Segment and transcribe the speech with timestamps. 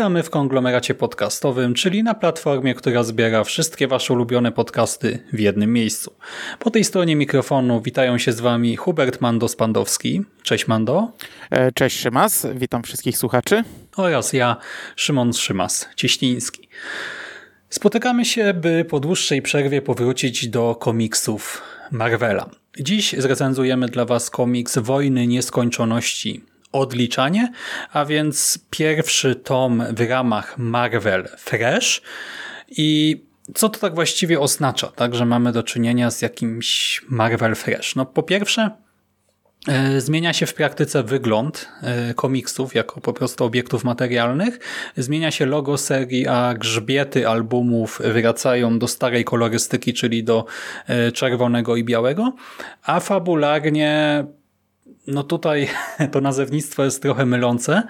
[0.00, 5.72] Witamy w konglomeracie podcastowym, czyli na platformie, która zbiera wszystkie wasze ulubione podcasty w jednym
[5.72, 6.14] miejscu.
[6.58, 10.22] Po tej stronie mikrofonu witają się z wami Hubert Mando-Spandowski.
[10.42, 11.12] Cześć Mando.
[11.50, 13.64] E, cześć Szymas, witam wszystkich słuchaczy.
[13.96, 14.56] Oraz ja,
[14.96, 16.68] Szymon Szymas-Cieśliński.
[17.70, 22.50] Spotykamy się, by po dłuższej przerwie powrócić do komiksów Marvela.
[22.78, 27.52] Dziś zrecenzujemy dla Was komiks Wojny Nieskończoności Odliczanie,
[27.92, 32.02] a więc pierwszy tom w ramach Marvel Fresh
[32.70, 33.20] i
[33.54, 37.96] co to tak właściwie oznacza, tak, że mamy do czynienia z jakimś Marvel Fresh?
[37.96, 38.70] No po pierwsze
[39.68, 44.58] e, Zmienia się w praktyce wygląd e, komiksów jako po prostu obiektów materialnych.
[44.96, 50.44] Zmienia się logo serii, a grzbiety albumów wracają do starej kolorystyki, czyli do
[50.86, 52.32] e, czerwonego i białego.
[52.82, 54.24] A fabularnie
[55.06, 55.68] no tutaj
[56.12, 57.82] to nazewnictwo jest trochę mylące,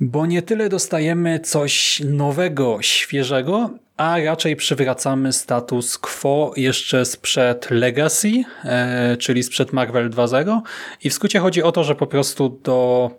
[0.00, 8.44] bo nie tyle dostajemy coś nowego, świeżego, a raczej przywracamy status quo jeszcze sprzed Legacy,
[8.64, 10.60] e, czyli sprzed Marvel 2.0
[11.04, 13.10] i w skrócie chodzi o to, że po prostu do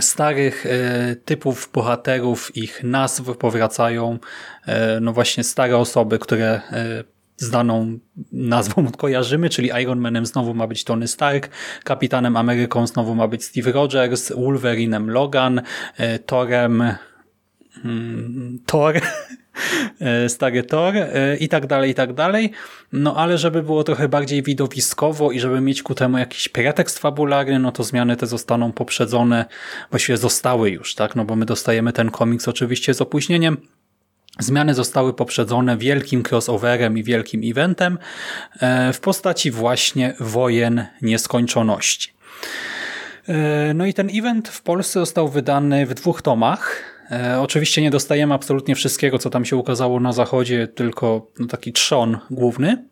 [0.00, 4.18] starych e, typów bohaterów, ich nazw powracają
[4.66, 6.60] e, no właśnie stare osoby, które
[7.36, 7.98] znaną
[8.32, 11.50] nazwą kojarzymy, czyli Iron Manem znowu ma być Tony Stark,
[11.84, 15.62] Kapitanem Ameryką znowu ma być Steve Rogers, Wolverinem Logan,
[15.96, 16.94] e, Thorem
[17.82, 18.94] hmm, Thor,
[20.00, 22.50] e, stary Thor e, i tak dalej, i tak dalej.
[22.92, 27.58] No ale żeby było trochę bardziej widowiskowo i żeby mieć ku temu jakiś pretekst fabularny,
[27.58, 29.44] no to zmiany te zostaną poprzedzone,
[29.90, 31.16] właściwie zostały już, tak?
[31.16, 33.56] No bo my dostajemy ten komiks oczywiście z opóźnieniem,
[34.38, 37.98] Zmiany zostały poprzedzone wielkim crossoverem i wielkim eventem
[38.60, 42.12] e, w postaci właśnie wojen nieskończoności.
[43.28, 46.82] E, no i ten event w Polsce został wydany w dwóch tomach.
[47.10, 51.72] E, oczywiście nie dostajemy absolutnie wszystkiego, co tam się ukazało na zachodzie, tylko no, taki
[51.72, 52.91] trzon główny.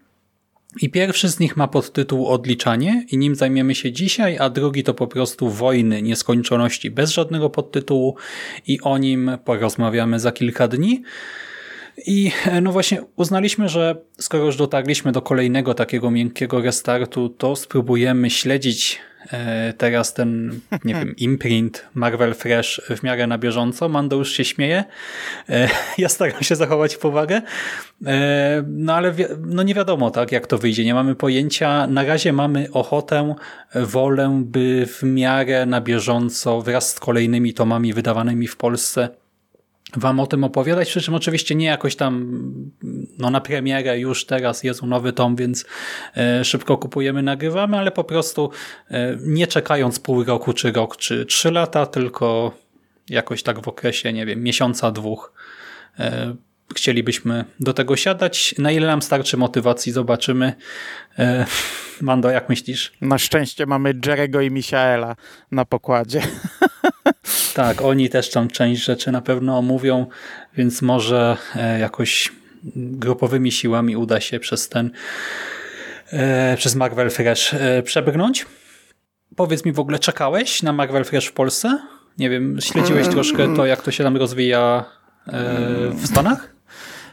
[0.79, 4.95] I pierwszy z nich ma podtytuł Odliczanie i nim zajmiemy się dzisiaj, a drugi to
[4.95, 8.17] po prostu Wojny Nieskończoności bez żadnego podtytułu
[8.67, 11.03] i o nim porozmawiamy za kilka dni.
[12.07, 17.57] I e, no właśnie uznaliśmy, że skoro już dotarliśmy do kolejnego takiego miękkiego restartu, to
[17.57, 18.99] spróbujemy śledzić
[19.33, 23.89] e, teraz ten, nie wiem, imprint Marvel Fresh w miarę na bieżąco.
[23.89, 24.85] Mando już się śmieje.
[25.49, 25.69] E,
[25.99, 27.43] ja staram się zachować powagę.
[28.67, 29.15] No ale
[29.47, 30.85] no nie wiadomo, tak, jak to wyjdzie.
[30.85, 31.87] Nie mamy pojęcia.
[31.87, 33.35] Na razie mamy ochotę,
[33.75, 39.20] wolę, by w miarę na bieżąco wraz z kolejnymi tomami wydawanymi w Polsce
[39.97, 42.43] wam o tym opowiadać, przy czym oczywiście nie jakoś tam
[43.19, 45.67] no na premierę już teraz jest nowy tom, więc
[46.17, 48.51] e, szybko kupujemy, nagrywamy, ale po prostu
[48.91, 52.53] e, nie czekając pół roku, czy rok, czy trzy lata, tylko
[53.09, 55.33] jakoś tak w okresie, nie wiem, miesiąca, dwóch
[55.99, 56.35] e,
[56.75, 58.55] chcielibyśmy do tego siadać.
[58.59, 60.53] Na ile nam starczy motywacji, zobaczymy.
[62.01, 62.93] Mando, jak myślisz?
[63.01, 65.17] Na szczęście mamy Jerego i Michaela
[65.51, 66.23] na pokładzie.
[67.55, 70.07] Tak, oni też tam część rzeczy na pewno omówią,
[70.57, 72.33] więc może e, jakoś
[72.75, 74.91] grupowymi siłami uda się przez ten
[76.13, 78.47] e, przez Marvel Fresh e, przebrnąć.
[79.37, 81.79] Powiedz mi w ogóle, czekałeś na Marvel Fresh w Polsce?
[82.19, 84.85] Nie wiem, śledziłeś troszkę to, jak to się tam rozwija
[85.95, 86.55] w Stanach?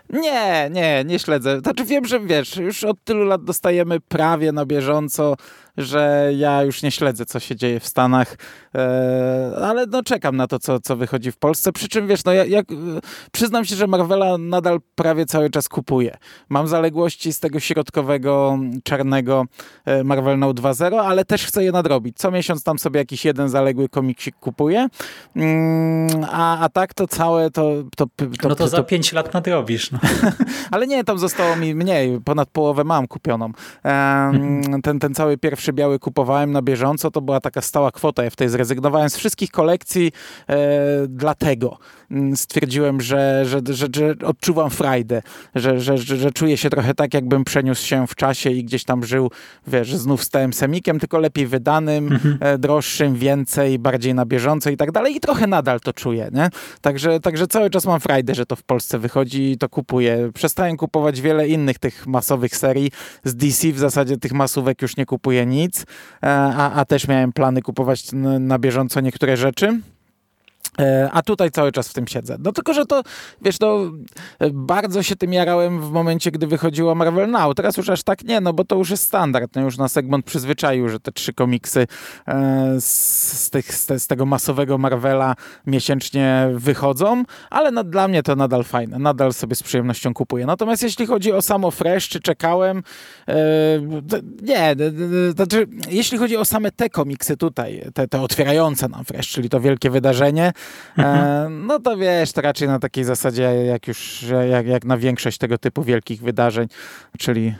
[0.09, 1.59] Nie, nie, nie śledzę.
[1.59, 5.35] Znaczy wiem, że wiesz, już od tylu lat dostajemy prawie na bieżąco
[5.77, 8.35] że ja już nie śledzę, co się dzieje w Stanach,
[8.75, 11.71] e, ale no czekam na to, co, co wychodzi w Polsce.
[11.71, 12.65] Przy czym wiesz, no ja, jak,
[13.31, 16.17] przyznam się, że Marvela nadal prawie cały czas kupuję.
[16.49, 19.45] Mam zaległości z tego środkowego, czarnego
[19.85, 22.17] e, Marvel Now 2.0, ale też chcę je nadrobić.
[22.17, 24.87] Co miesiąc tam sobie jakiś jeden zaległy komiksik kupuję,
[25.35, 27.83] mm, a, a tak to całe to...
[27.95, 29.91] to, to no to, to za 5 lat nadrobisz.
[29.91, 29.99] No.
[30.71, 33.51] ale nie, tam zostało mi mniej, ponad połowę mam kupioną.
[34.83, 38.23] ten, ten cały pierwszy pierwszy biały kupowałem na bieżąco, to była taka stała kwota.
[38.23, 40.11] Ja wtedy zrezygnowałem z wszystkich kolekcji
[40.49, 40.57] e,
[41.07, 41.77] dlatego.
[42.11, 45.21] Mm, stwierdziłem, że, że, że, że odczuwam frajdę,
[45.55, 48.83] że, że, że, że, czuję się trochę tak, jakbym przeniósł się w czasie i gdzieś
[48.83, 49.31] tam żył,
[49.67, 52.37] wiesz, znów stałem semikiem, tylko lepiej wydanym, mhm.
[52.39, 55.15] e, droższym, więcej, bardziej na bieżąco i tak dalej.
[55.15, 56.49] I trochę nadal to czuję, nie?
[56.81, 60.31] Także, także cały czas mam frajdę, że to w Polsce wychodzi i to kupuję.
[60.33, 62.91] Przestałem kupować wiele innych tych masowych serii.
[63.23, 67.33] Z DC w zasadzie tych masówek już nie kupuję nic, e, a, a też miałem
[67.33, 68.03] plany kupować
[68.39, 69.79] na bieżąco niektóre rzeczy.
[70.79, 72.37] E, a tutaj cały czas w tym siedzę.
[72.39, 73.03] No tylko, że to,
[73.41, 73.77] wiesz, no,
[74.53, 77.55] bardzo się tym jarałem w momencie, gdy wychodziło Marvel Now.
[77.55, 79.55] Teraz już aż tak nie, no bo to już jest standard.
[79.55, 81.87] No już na segment przyzwyczaił, że te trzy komiksy
[82.27, 85.35] e, z, tych, z, tego masowego Marvela
[85.67, 88.99] miesięcznie wychodzą, ale dla mnie to nadal fajne.
[88.99, 90.45] Nadal sobie z przyjemnością kupuję.
[90.45, 92.83] Natomiast jeśli chodzi o samo Fresh, czy czekałem,
[93.27, 93.33] e,
[94.41, 94.75] nie,
[95.35, 99.59] znaczy, jeśli chodzi o same te komiksy tutaj, te, te otwierające nam Fresh, czyli to
[99.59, 100.51] wielkie wydarzenie,
[100.97, 105.37] E, no to wiesz, to raczej na takiej zasadzie jak już, jak, jak na większość
[105.37, 106.67] tego typu wielkich wydarzeń,
[107.17, 107.55] czyli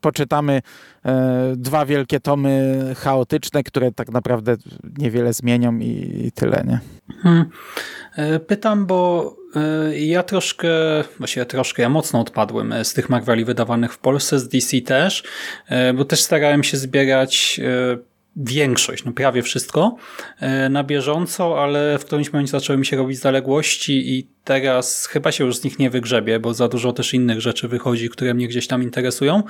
[0.00, 0.62] poczytamy
[1.04, 4.56] e, dwa wielkie tomy chaotyczne, które tak naprawdę
[4.98, 6.80] niewiele zmienią i, i tyle, nie?
[7.22, 7.44] Hmm.
[8.16, 9.36] E, pytam, bo
[9.94, 10.68] ja troszkę,
[11.18, 15.22] właściwie troszkę, ja mocno odpadłem z tych Marveli wydawanych w Polsce, z DC też,
[15.94, 17.60] bo też starałem się zbierać
[18.36, 19.96] większość, no prawie wszystko
[20.40, 25.32] e, na bieżąco, ale w którymś momencie zaczęły mi się robić zaległości i teraz chyba
[25.32, 28.48] się już z nich nie wygrzebie, bo za dużo też innych rzeczy wychodzi, które mnie
[28.48, 29.42] gdzieś tam interesują.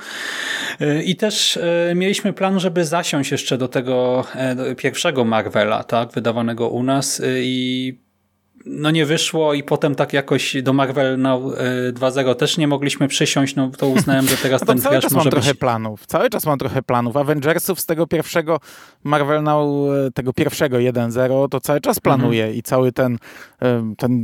[0.79, 4.25] E, I też e, mieliśmy plan, żeby zasiąść jeszcze do tego
[4.77, 7.97] pierwszego Marvela, tak, wydawanego u nas i
[8.65, 13.55] no nie wyszło i potem tak jakoś do Marvel Now 2.0 też nie mogliśmy przysiąść,
[13.55, 15.31] no to uznałem, że teraz no ten cały czas mam być...
[15.31, 16.05] trochę planów.
[16.05, 17.17] Cały czas mam trochę planów.
[17.17, 18.59] Avengersów z tego pierwszego
[19.03, 22.59] Marvel Now, e, tego pierwszego 1.0 to cały czas planuję mhm.
[22.59, 23.17] i cały ten,
[23.61, 24.21] e, ten,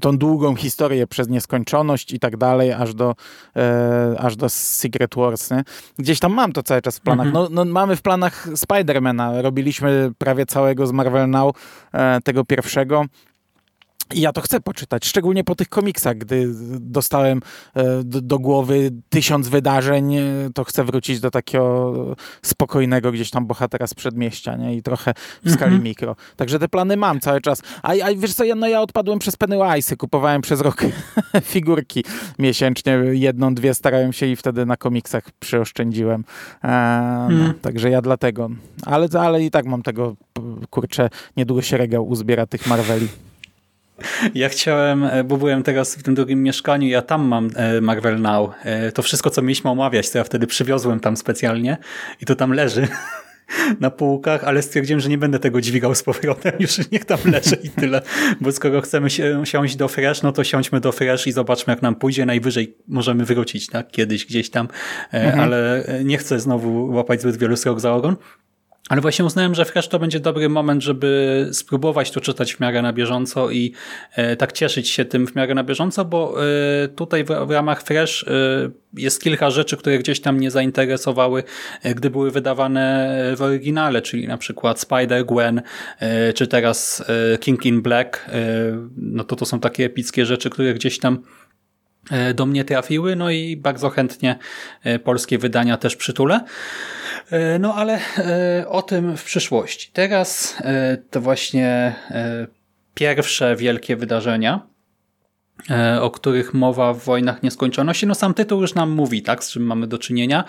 [0.00, 3.14] tą długą historię przez nieskończoność i tak dalej, aż do,
[3.56, 5.50] e, aż do Secret Wars.
[5.50, 5.64] Nie?
[5.98, 7.26] Gdzieś tam mam to cały czas w planach.
[7.26, 7.46] Mhm.
[7.50, 9.42] No, no, mamy w planach Spidermana.
[9.42, 11.56] Robiliśmy prawie całego z Marvel Now,
[12.24, 13.04] tego pierwszego.
[14.14, 16.48] I ja to chcę poczytać, szczególnie po tych komiksach, gdy
[16.80, 17.40] dostałem
[17.74, 20.22] e, do, głowy tysiąc wydarzeń, e,
[20.54, 21.94] to chcę wrócić do takiego
[22.42, 24.76] spokojnego gdzieś tam bohatera z przedmieścia, nie?
[24.76, 25.14] I trochę
[25.44, 25.84] w skali mm -hmm.
[25.84, 26.16] mikro.
[26.36, 27.62] Także te plany mam cały czas.
[27.82, 30.82] A, a wiesz co, no ja odpadłem przez Pennywise'y, kupowałem przez rok
[31.42, 32.04] figurki
[32.38, 36.24] miesięcznie, jedną, dwie starałem się i wtedy na komiksach przyoszczędziłem.
[36.64, 37.54] E, mm.
[37.62, 38.48] Także ja dlatego.
[38.86, 40.16] Ale, ale i tak mam tego,
[40.70, 43.08] kurczę, niedługo się regał uzbiera tych Marveli.
[44.34, 48.20] Ja chciałem, e, bo byłem teraz w tym drugim mieszkaniu, ja tam mam e, Marvel
[48.20, 48.50] Now.
[48.64, 51.76] E, to wszystko, co mieliśmy omawiać, to ja wtedy przywiozłem tam specjalnie
[52.20, 52.88] i to tam leży
[53.80, 57.56] na półkach, ale stwierdziłem, że nie będę tego dźwigał z powrotem, już niech tam leży
[57.62, 58.02] i tyle.
[58.40, 59.08] Bo skoro chcemy
[59.44, 62.26] siąść do Fresh, no to siądźmy do Fresh i zobaczmy, jak nam pójdzie.
[62.26, 64.68] Najwyżej możemy wrócić tak, kiedyś gdzieś tam,
[65.12, 65.40] mhm.
[65.40, 68.16] ale nie chcę znowu łapać zbyt wielu srok za ogon.
[68.88, 72.82] Ale właśnie uznałem, że Fresh to będzie dobry moment, żeby spróbować to czytać w miarę
[72.82, 73.72] na bieżąco i
[74.12, 76.34] e, tak cieszyć się tym w miarę na bieżąco, bo
[76.84, 78.30] e, tutaj w, ramach Fresh e,
[78.94, 81.42] jest kilka rzeczy, które gdzieś tam mnie zainteresowały,
[81.94, 85.60] gdy były wydawane w oryginale, czyli na przykład Spider-Gwen,
[86.34, 87.04] czy teraz
[87.40, 88.30] King in Black.
[88.96, 91.22] No to to są takie epickie rzeczy, które gdzieś tam
[92.34, 94.38] do mnie trafiły, no i bardzo chętnie
[95.04, 96.40] polskie wydania też przytulę.
[97.30, 99.90] E, no ale e, o tym w przyszłości.
[99.92, 101.94] Teraz e, to właśnie
[102.94, 104.66] pierwsze wielkie wydarzenia,
[106.00, 108.06] o których mowa w Wojnach Nieskończoności.
[108.06, 110.44] No sam tytuł już nam mówi, tak, z czym mamy do czynienia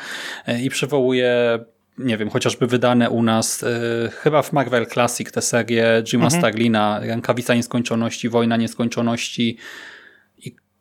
[0.64, 1.60] i przywołuje
[1.98, 3.66] nie wiem, chociażby wydane u nas
[4.12, 6.42] chyba w Marvel Classic te serie Jima mhm.
[6.42, 9.58] Starlina, Rękawica Nieskończoności, Wojna Nieskończoności,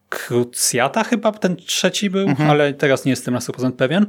[0.09, 2.51] Krucjata chyba ten trzeci był, mhm.
[2.51, 4.07] ale teraz nie jestem na 100% pewien.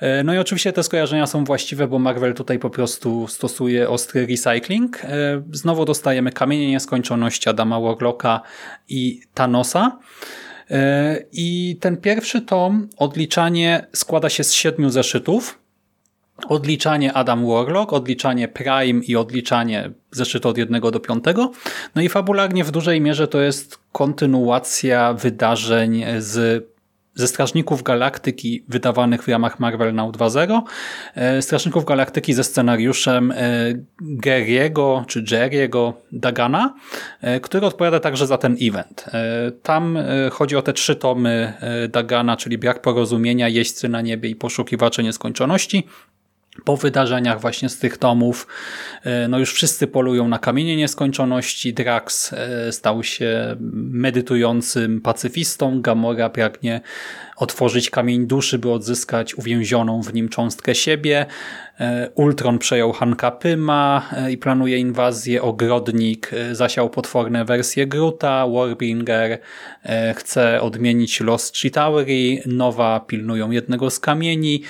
[0.00, 4.26] E, no i oczywiście te skojarzenia są właściwe, bo Marvel tutaj po prostu stosuje ostry
[4.26, 5.04] recycling.
[5.04, 5.08] E,
[5.52, 8.40] znowu dostajemy Kamienie Nieskończoności Adama Warlocka
[8.88, 9.98] i Thanosa.
[10.70, 15.65] E, I ten pierwszy tom, odliczanie, składa się z siedmiu zeszytów
[16.48, 21.50] odliczanie Adam Warlock, odliczanie Prime i odliczanie zeszytu od jednego do piątego.
[21.94, 26.66] No i fabularnie w dużej mierze to jest kontynuacja wydarzeń z
[27.16, 30.62] ze Strażników Galaktyki wydawanych w ramach Marvel Now 2.0,
[31.14, 33.36] e, Strażników Galaktyki ze scenariuszem e,
[34.02, 36.74] Gary'ego czy Jerry'ego Dagana,
[37.20, 39.04] e, który odpowiada także za ten event.
[39.62, 39.98] Tam
[40.32, 41.52] chodzi o te trzy tomy
[41.88, 45.86] Dagana, czyli Brak Porozumienia, Jeźdźcy na niebie i Poszukiwacze Nieskończoności,
[46.64, 48.46] po wydarzeniach właśnie z tych tomów,
[49.04, 51.74] e, no już wszyscy polują na kamienie nieskończoności.
[51.74, 55.80] Drax e, stał się medytującym pacyfistą.
[55.80, 56.80] Gamora pragnie
[57.36, 61.26] otworzyć kamień duszy, by odzyskać uwięzioną w nim cząstkę siebie.
[61.80, 65.42] E, Ultron przejął Hanka Pyma i planuje inwazję.
[65.42, 68.46] Ogrodnik zasiał potworne wersje Gruta.
[68.48, 69.38] Warbringer
[70.14, 72.40] chce odmienić los Chitauri.
[72.46, 74.62] Nowa pilnują jednego z kamieni.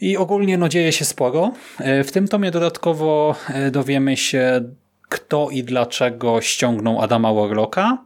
[0.00, 1.52] I ogólnie no, dzieje się sporo.
[1.78, 4.60] E, w tym tomie dodatkowo e, dowiemy się
[5.08, 8.04] kto i dlaczego ściągnął Adama Warlocka.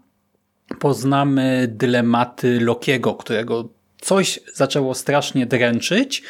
[0.80, 3.68] Poznamy dylematy Lokiego, którego
[4.04, 6.22] coś zaczęło strasznie dręczyć.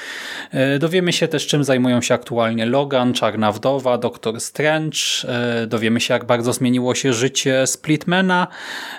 [0.50, 4.98] E, dowiemy się też, czym zajmują się aktualnie Logan, Czarna Wdowa, Doktor Strange.
[5.28, 8.46] E, dowiemy się, jak bardzo zmieniło się życie Splitmana.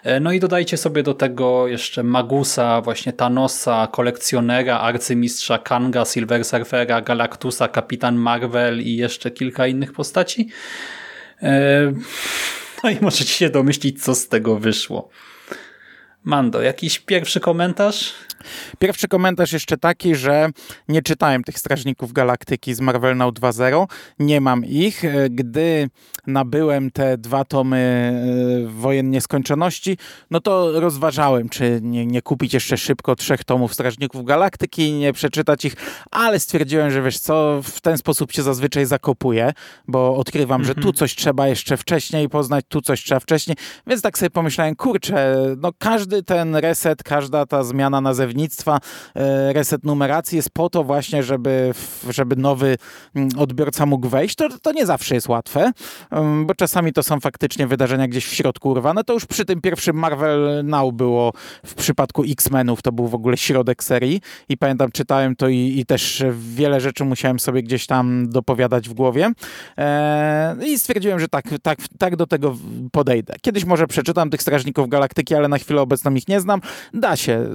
[0.04, 6.46] E, no i dodajcie sobie do tego jeszcze Magusa, właśnie Thanosa, kolekcjonera, arcymistrza Kanga, Silver
[6.46, 10.50] Surfera, Galactusa, Kapitan Marvel i jeszcze kilka innych postaci.
[12.84, 15.10] No i możecie się domyślić, co z tego wyszło.
[16.24, 18.14] Mando, jakiś pierwszy komentarz?
[18.80, 20.50] Pierwszy komentarz jeszcze taki, że
[20.88, 23.88] nie czytałem tych Strażników Galaktyki z Marvel Now 2.0,
[24.20, 25.04] nie mam ich.
[25.30, 25.90] Gdy
[26.28, 28.12] nabyłem te dwa tomy
[28.68, 29.98] e, Wojen Nieskończoności,
[30.32, 35.14] no to rozważałem, czy nie, nie kupić jeszcze szybko trzech tomów Strażników Galaktyki i nie
[35.14, 35.76] przeczytać ich,
[36.12, 39.54] ale stwierdziłem, że wiesz co, w ten sposób się zazwyczaj zakopuję,
[39.88, 40.68] bo odkrywam, mm -hmm.
[40.68, 40.96] że tu mhm.
[40.96, 45.72] coś trzeba jeszcze wcześniej poznać, tu coś trzeba wcześniej, więc tak sobie pomyślałem, kurczę, no
[45.80, 48.35] każdy ten reset, każda ta zmiana nazewnictwa,
[49.16, 51.74] e, reset numeracji jest po to właśnie, żeby,
[52.10, 52.78] żeby nowy
[53.16, 54.36] mm, odbiorca mógł wejść.
[54.36, 55.72] To, to nie zawsze jest łatwe,
[56.12, 59.04] mm, bo czasami to są faktycznie wydarzenia gdzieś w środku urwane.
[59.04, 61.32] To już przy tym pierwszym Marvel Now było
[61.66, 65.86] w przypadku X-Menów, to był w ogóle środek serii i pamiętam, czytałem to i, i
[65.86, 69.32] też wiele rzeczy musiałem sobie gdzieś tam dopowiadać w głowie
[69.78, 72.58] e, i stwierdziłem, że tak, tak, tak do tego
[72.92, 73.34] podejdę.
[73.42, 76.62] Kiedyś może przeczytam tych Strażników Galaktyki, ale na chwilę obecną ich nie znam.
[76.94, 77.50] Da się,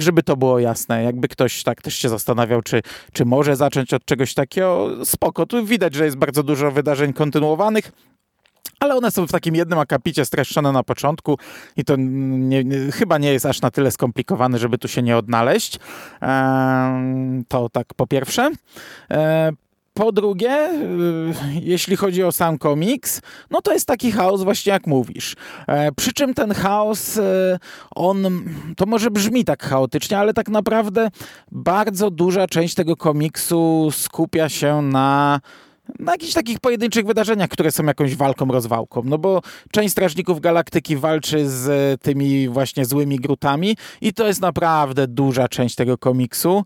[0.00, 1.02] tak żeby to było jasne.
[1.02, 5.46] Jakby ktoś tak też się zastanawiał, czy, czy może zacząć od czegoś takiego, spoko.
[5.46, 7.92] Tu widać, że jest bardzo dużo wydarzeń kontynuowanych
[8.80, 11.38] ale one są w takim jednym akapicie streszczone na początku
[11.76, 15.16] i to nie, nie, chyba nie jest aż na tyle skomplikowane, żeby tu się nie
[15.16, 15.78] odnaleźć.
[16.20, 18.50] Eee, to tak po pierwsze.
[19.10, 19.52] Eee,
[20.00, 24.86] po drugie, y, jeśli chodzi o sam komiks, no to jest taki chaos właśnie jak
[24.86, 25.36] mówisz.
[25.66, 27.58] E, przy czym ten chaos, e,
[27.94, 28.44] on,
[28.76, 31.10] to może brzmi tak chaotycznie, ale tak naprawdę
[31.52, 35.40] bardzo duża część tego komiksu skupia się na
[35.98, 39.02] na jakichś takich pojedynczych wydarzeniach, które są jakąś walką, rozwałką.
[39.04, 45.06] No bo część Strażników Galaktyki walczy z tymi właśnie złymi grutami i to jest naprawdę
[45.06, 46.64] duża część tego komiksu.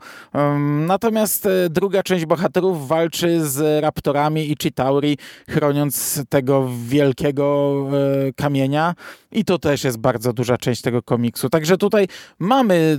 [0.87, 5.19] Natomiast e, druga część bohaterów walczy z Raptorami i Chitauri,
[5.51, 7.77] chroniąc tego wielkiego
[8.29, 8.95] e, kamienia
[9.33, 11.51] i to też jest bardzo duża część tego komiksu.
[11.51, 12.99] Także tutaj mamy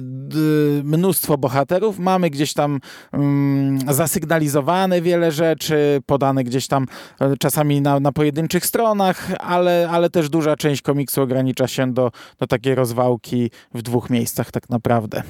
[0.83, 2.79] mnóstwo bohaterów, mamy gdzieś tam
[3.13, 6.85] um, zasygnalizowane wiele rzeczy, podane gdzieś tam
[7.21, 12.11] e, czasami na, na pojedynczych stronach, ale, ale też duża część komiksu ogranicza się do,
[12.39, 15.23] do takiej rozwałki w dwóch miejscach tak naprawdę.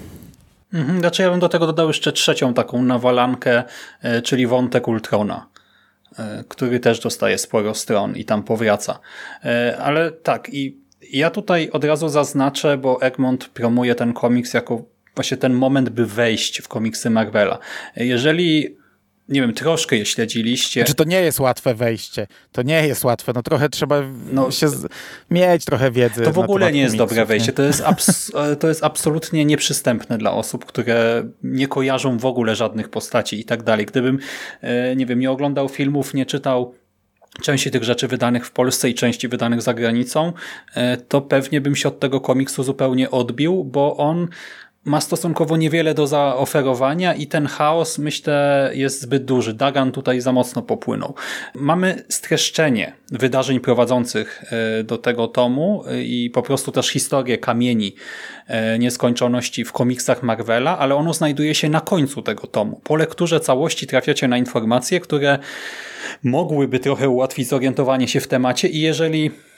[0.74, 3.63] Mhm, znaczy ja bym do tego dodał jeszcze trzecią taką nawalankę,
[4.01, 5.48] e, czyli wątek Ultrona
[6.20, 9.00] e, który też dostaje sporo stron i tam powraca.
[9.80, 10.77] Ale tak, i
[11.12, 16.06] ja tutaj od razu zaznaczę, bo Egmont promuje ten komiks jako właśnie ten moment, by
[16.06, 17.60] wejść w komiksy Marvela.
[17.96, 18.77] Jeżeli
[19.29, 20.82] nie wiem, troszkę je śledziliście.
[20.82, 22.27] Znaczy to nie jest łatwe wejście.
[22.51, 23.32] To nie jest łatwe.
[23.36, 24.01] No trochę trzeba
[24.32, 24.88] no, się z...
[25.32, 26.22] mieć trochę wiedzy.
[26.22, 27.53] To w ogóle nie jest dobre wejście.
[27.53, 32.89] To jest, abs to jest absolutnie nieprzystępne dla osób, które nie kojarzą w ogóle żadnych
[32.89, 33.86] postaci i tak dalej.
[33.86, 34.20] Gdybym,
[34.62, 36.74] e, nie wiem, nie oglądał filmów, nie czytał
[37.41, 40.34] części tych rzeczy wydanych w Polsce i części wydanych za granicą,
[40.74, 44.27] e, to pewnie bym się od tego komiksu zupełnie odbił, bo on
[44.86, 49.54] ma stosunkowo niewiele do zaoferowania i ten chaos, myślę, jest zbyt duży.
[49.54, 51.15] Dagan tutaj za mocno popłynął.
[51.56, 54.44] Mamy streszczenie wydarzeń prowadzących
[54.80, 57.96] e, do tego tomu e, i po prostu też historię kamieni
[58.80, 62.82] nieskończoności w komiksach Marvela, ale ono znajduje się na końcu tego tomu.
[62.84, 65.39] Po lekturze całości trafiacie na informacje, które
[66.24, 69.55] mogłyby trochę ułatwić zorientowanie się w temacie i jeżeli e,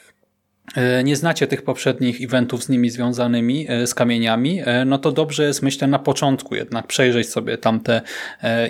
[1.04, 5.44] nie znacie tych poprzednich eventów z nimi związanymi, e, z kamieniami, e, no to dobrze
[5.44, 8.00] jest, myślę, na początku jednak przejrzeć sobie tamte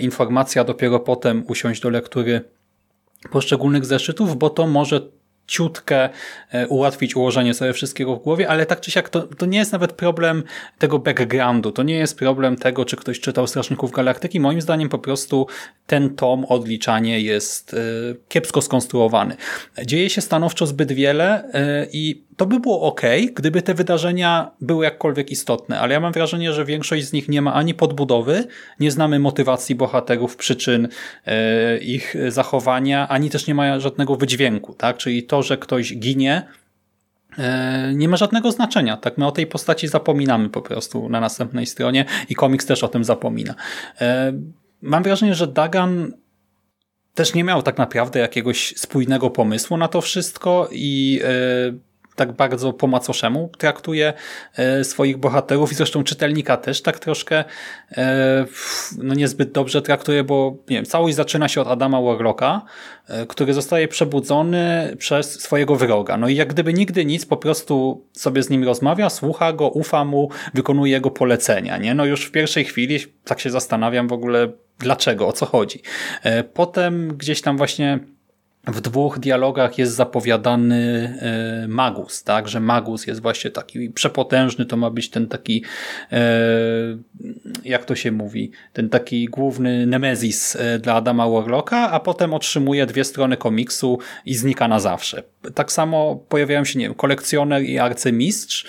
[0.01, 2.41] informacje, a dopiero potem usiąść do lektury
[3.31, 5.01] poszczególnych zeszytów, bo to może
[5.49, 6.09] ciutkę
[6.51, 9.73] e, ułatwić ułożenie sobie wszystkiego w głowie, ale tak czy siak to, to nie jest
[9.73, 10.43] nawet problem
[10.79, 14.41] tego backgroundu, to nie jest problem tego, czy ktoś czytał Strażników Galaktyki.
[14.41, 15.47] Moim zdaniem po prostu
[15.87, 17.79] ten tom, odliczanie jest e,
[18.29, 19.37] kiepsko skonstruowany.
[19.87, 23.01] Dzieje się stanowczo zbyt wiele e, i to by było ok,
[23.35, 27.43] gdyby te wydarzenia były jakkolwiek istotne, ale ja mam wrażenie, że większość z nich nie
[27.43, 28.45] ma ani podbudowy,
[28.81, 30.89] nie znamy motywacji bohaterów, przyczyn
[31.27, 34.97] e, ich zachowania, ani też nie ma żadnego wydźwięku, tak?
[34.97, 36.47] Czyli to, że ktoś ginie,
[37.39, 38.97] e, nie ma żadnego znaczenia.
[38.97, 42.89] Tak, my o tej postaci zapominamy po prostu na następnej stronie i komiks też o
[42.89, 43.55] tym zapomina.
[44.01, 44.33] E,
[44.83, 46.13] mam wrażenie, że Dagan
[47.15, 51.21] też nie miał tak naprawdę jakiegoś spójnego pomysłu na to wszystko i
[52.19, 54.13] tak bardzo po macoszemu traktuje
[54.57, 57.45] e, swoich bohaterów i zresztą czytelnika też tak troszkę
[57.93, 58.47] e,
[58.99, 62.63] no niezbyt dobrze traktuje, bo nie wiem, całość zaczyna się od Adama Warlocka,
[63.09, 66.17] e, który zostaje przebudzony przez swojego wroga.
[66.17, 70.05] No i jak gdyby nigdy nic, po prostu sobie z nim rozmawia, słucha go, ufa
[70.05, 71.77] mu, wykonuje jego polecenia.
[71.79, 71.95] Nie?
[71.95, 74.49] No już w pierwszej chwili tak się zastanawiam w ogóle
[74.79, 75.83] dlaczego, o co chodzi.
[76.55, 77.99] Potem gdzieś tam właśnie
[78.67, 81.15] w dwóch dialogach jest zapowiadany
[81.65, 85.65] e, Magus, tak, że Magus jest właśnie taki przepotężny, to ma być ten taki,
[86.13, 86.19] e,
[87.65, 92.87] jak to się mówi, ten taki główny nemezis e, dla Adama Warlocka, a potem otrzymuje
[92.87, 95.23] dwie strony komiksu i znika na zawsze.
[95.55, 98.67] Tak samo pojawiają się, nie wiem, kolekcjoner i arcymistrz.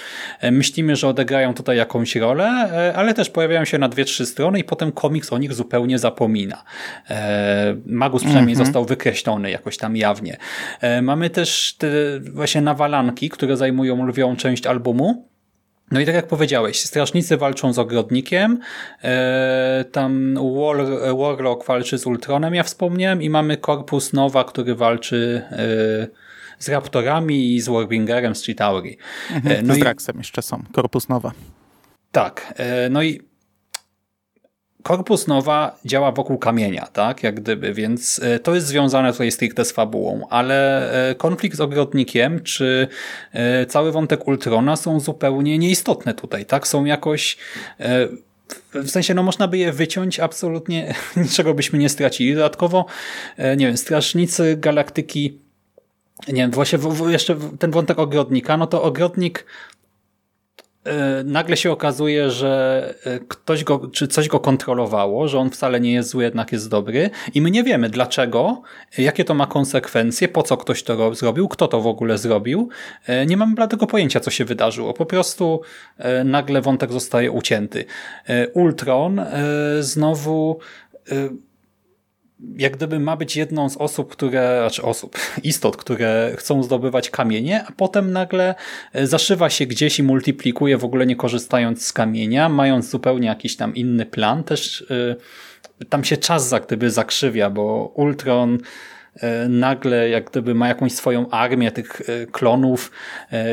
[0.51, 2.47] Myślimy, że odegrają tutaj jakąś rolę,
[2.95, 6.63] ale też pojawiają się na dwie, trzy strony i potem komiks o nich zupełnie zapomina.
[7.85, 8.67] Magus przynajmniej mm -hmm.
[8.67, 10.37] został wykreślony jakoś tam jawnie.
[10.81, 11.87] E, mamy też te
[12.19, 15.29] właśnie nawalanki, które zajmują lwią część albumu.
[15.91, 18.59] No i tak jak powiedziałeś, strażnicy walczą z ogrodnikiem,
[19.03, 20.77] e, tam War,
[21.17, 25.57] Warlock walczy z Ultronem, ja wspomniałem, i mamy Korpus Nowa, który walczy e,
[26.59, 28.97] z Raptorami i z Warbingerem z Chitauri.
[29.31, 31.31] Mhm, no z Draxem jeszcze są, Korpus Nowa.
[32.11, 32.53] Tak,
[32.89, 33.28] no i
[34.83, 39.65] Korpus Nowa działa wokół kamienia, tak, jak gdyby, więc e, to jest związane tutaj stricte
[39.65, 42.87] z fabułą, ale e, konflikt z ogrodnikiem, czy
[43.33, 47.37] e, cały wątek Ultrona są zupełnie nieistotne tutaj, tak, są jakoś
[48.73, 52.35] w sensie, no można by je wyciąć, absolutnie niczego byśmy nie stracili.
[52.35, 52.85] Dodatkowo,
[53.37, 55.39] nie wiem, Strażnicy Galaktyki,
[56.27, 59.45] nie wiem, właśnie jeszcze ten wątek ogrodnika, no to ogrodnik
[61.25, 65.93] nagle się okazuje, że e, ktoś go, czy coś go kontrolowało, że on wcale nie
[65.93, 68.61] jest zły, jednak jest dobry i my nie wiemy dlaczego,
[68.97, 72.69] jakie to ma konsekwencje, po co ktoś to zrobił, kto to w ogóle zrobił.
[73.07, 74.93] E, nie mamy bladego pojęcia, co się wydarzyło.
[74.93, 75.61] Po prostu
[76.25, 77.85] nagle wątek zostaje ucięty.
[78.53, 79.21] Ultron
[79.79, 80.59] znowu
[82.57, 87.63] jak gdyby ma być jedną z osób, które, znaczy osób, istot, które chcą zdobywać kamienie,
[87.67, 88.55] a potem nagle
[88.93, 93.55] e, zaszywa się gdzieś i multiplikuje w ogóle nie korzystając z kamienia, mając zupełnie jakiś
[93.55, 94.43] tam inny plan.
[94.43, 95.15] Też y,
[95.89, 101.29] tam się czas za gdyby zakrzywia, bo Ultron y, nagle jak gdyby ma jakąś swoją
[101.29, 102.91] armię tych klonów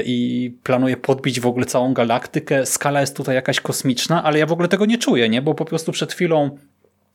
[0.04, 2.66] i planuje podbić w ogóle całą galaktykę.
[2.66, 5.42] Skala jest tutaj jakaś kosmiczna, ale ja w ogóle tego nie czuję, nie?
[5.42, 6.58] bo po prostu przed chwilą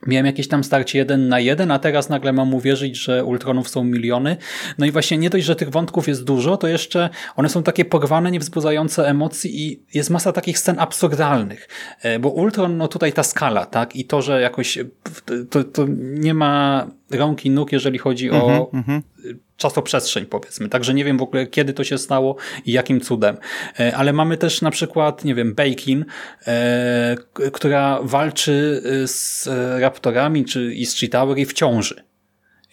[0.07, 3.83] Miałem jakieś tam starcie jeden na jeden, a teraz nagle mam uwierzyć, że Ultronów są
[3.83, 4.37] miliony.
[4.77, 7.85] No i właśnie nie dość, że tych wątków jest dużo, to jeszcze one są takie
[7.85, 11.67] porwane, niewzbudzające emocji i jest masa takich scen absurdalnych.
[12.01, 13.95] E, bo Ultron, no tutaj ta skala, tak?
[13.95, 14.79] I to, że jakoś
[15.49, 19.01] to, to nie ma rąk i nóg, jeżeli chodzi o mm -hmm.
[19.61, 20.69] Czasoprzestrzeń, powiedzmy.
[20.69, 23.37] Także nie wiem w ogóle, kiedy to się stało i jakim cudem.
[23.79, 26.05] E, ale mamy też na przykład, nie wiem, Bacon,
[26.47, 27.15] e,
[27.51, 32.10] która walczy z raptorami czy i z Chitauri w ciąży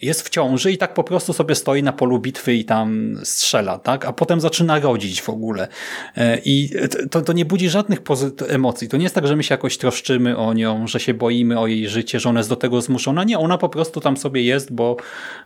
[0.01, 3.79] jest w ciąży i tak po prostu sobie stoi na polu bitwy i tam strzela,
[3.79, 4.05] tak?
[4.05, 5.67] A potem zaczyna rodzić w ogóle.
[6.17, 6.69] E, I
[7.11, 7.99] to, to nie budzi żadnych
[8.47, 8.89] emocji.
[8.89, 11.67] To nie jest tak, że my się jakoś troszczymy o nią, że się boimy o
[11.67, 13.23] jej życie, że ona jest do tego zmuszona.
[13.23, 14.97] Nie, ona po prostu tam sobie jest, bo,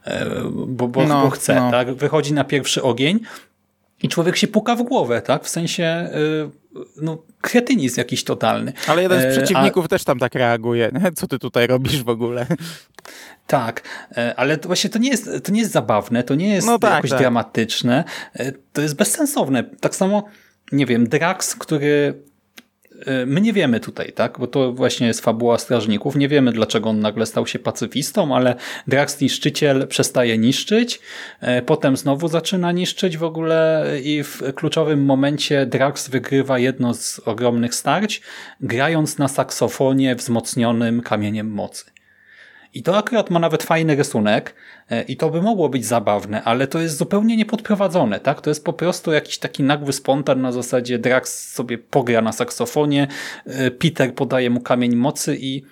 [0.05, 0.25] e,
[0.67, 1.71] bo, bo, no, bo chce, no.
[1.71, 1.93] tak?
[1.93, 3.19] Wychodzi na pierwszy ogień
[4.03, 5.43] i człowiek się puka w głowę, tak?
[5.43, 6.62] W sensie, y,
[7.01, 8.73] no, kretynizm jakiś totalny.
[8.87, 9.87] Ale jeden z e, przeciwników A...
[9.87, 10.91] też tam tak reaguje.
[11.15, 12.47] Co ty tutaj robisz w ogóle?
[13.47, 13.81] Tak,
[14.17, 16.79] e, ale to właśnie to nie jest, to nie jest zabawne, to nie jest no
[16.79, 17.19] tak, jakoś tak.
[17.19, 19.63] dramatyczne, e, to jest bezsensowne.
[19.63, 20.23] Tak samo,
[20.71, 22.23] nie wiem, Drax, który
[23.25, 26.15] my nie wiemy tutaj, tak, bo to właśnie jest fabuła strażników.
[26.15, 28.55] Nie wiemy, dlaczego on nagle stał się pacyfistą, ale
[28.87, 30.99] Drax niszczyciel przestaje niszczyć,
[31.41, 37.19] e, potem znowu zaczyna niszczyć w ogóle i w kluczowym momencie Drax wygrywa jedno z
[37.19, 38.21] ogromnych starć,
[38.61, 41.92] grając na saksofonie wzmocnionym kamieniem mocy.
[42.73, 44.55] I to akurat ma nawet fajny rysunek
[44.89, 48.41] e, i to by mogło być zabawne, ale to jest zupełnie niepodprowadzone, tak?
[48.41, 53.07] To jest po prostu jakiś taki nagły spontan na zasadzie Drax sobie pogra na saksofonie,
[53.45, 55.63] e, Peter podaje mu kamień mocy i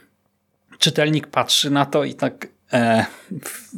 [0.80, 2.48] czytelnik patrzy na to i tak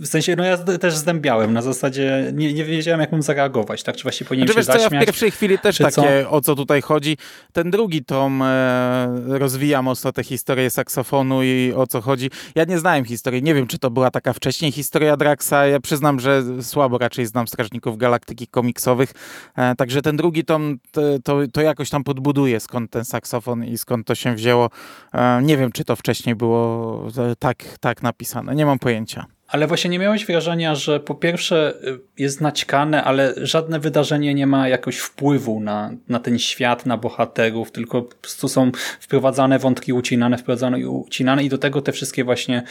[0.01, 3.95] w sensie, no ja też zdębiałem, na zasadzie nie, nie wiedziałem, jak mam zareagować, tak?
[3.95, 4.93] Czy właśnie powinien znaczy, się wiesz, zaśmiać?
[4.93, 6.29] Ja w pierwszej chwili też takie, co?
[6.29, 7.17] o co tutaj chodzi.
[7.53, 12.29] Ten drugi tom e, rozwija mocno tę historię saksofonu i o co chodzi.
[12.55, 15.67] Ja nie znałem historii, nie wiem, czy to była taka wcześniej historia Draxa.
[15.67, 19.11] Ja przyznam, że słabo raczej znam Strażników Galaktyki komiksowych,
[19.55, 23.77] e, także ten drugi tom to, to, to, jakoś tam podbuduje, skąd ten saksofon i
[23.77, 24.69] skąd to się wzięło.
[25.13, 29.25] E, nie wiem, czy to wcześniej było e, tak, tak napisane, nie mam pojęcia.
[29.47, 34.47] Ale właśnie nie miałeś wrażenia, że po pierwsze y, jest naćkane, ale żadne wydarzenie nie
[34.47, 39.93] ma jakoś wpływu na, na ten świat, na bohaterów, tylko po prostu są wprowadzane wątki
[39.93, 42.63] ucinane, wprowadzane i ucinane i do tego te wszystkie właśnie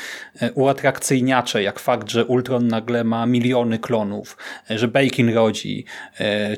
[0.42, 4.36] y, uatrakcyjniacze, jak fakt, że Ultron nagle ma miliony klonów,
[4.70, 5.84] y, że Bacon rodzi,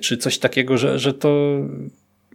[0.00, 1.58] czy coś takiego, że, że to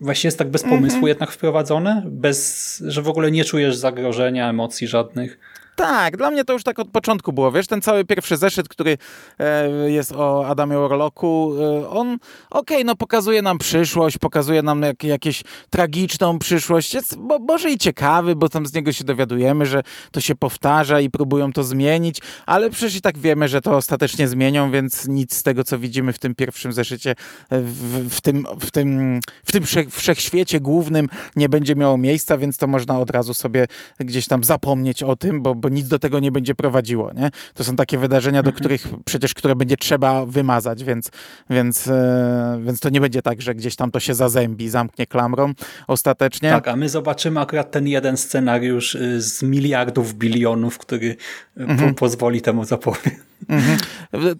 [0.01, 1.07] właśnie jest tak bez pomysłu mm -hmm.
[1.07, 5.39] jednak wprowadzone, bez, że w ogóle nie czujesz zagrożenia, emocji żadnych.
[5.79, 7.51] Tak, dla mnie to już tak od początku było.
[7.51, 8.97] Wiesz, ten cały pierwszy zeszyt, który
[9.39, 12.07] e, jest o Adamie Orloku, e, on
[12.49, 16.93] okej, okay, no pokazuje nam przyszłość, pokazuje nam jak, jakieś tragiczną przyszłość.
[16.93, 20.99] Jest bo, może i ciekawy, bo tam z niego się dowiadujemy, że to się powtarza
[20.99, 25.35] i próbują to zmienić, ale przecież i tak wiemy, że to ostatecznie zmienią, więc nic
[25.35, 27.11] z tego, co widzimy w tym pierwszym zeszycie,
[27.49, 32.57] e, w, w tym, w tym, w tym wszechświecie głównym nie będzie miało miejsca, więc
[32.57, 33.67] to można od razu sobie
[33.99, 37.13] gdzieś tam zapomnieć o tym, bo, bo nic do tego nie będzie prowadziło.
[37.13, 37.29] Nie?
[37.53, 38.59] To są takie wydarzenia, do mhm.
[38.59, 41.11] których przecież, które będzie trzeba wymazać, więc,
[41.49, 45.53] więc, e, więc to nie będzie tak, że gdzieś tam to się zazębi, zamknie klamrą
[45.87, 46.49] ostatecznie.
[46.49, 51.17] Tak, a my zobaczymy akurat ten jeden scenariusz y, z miliardów, bilionów, który y,
[51.57, 51.93] mhm.
[51.93, 53.28] po pozwoli temu zapobiec.
[53.47, 53.77] Mhm.